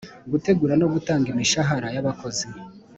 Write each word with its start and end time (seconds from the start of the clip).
gutegura 0.31 0.73
no 0.77 0.87
gutanga 0.93 1.27
imishahara 1.33 1.87
y’abakozi; 1.95 2.45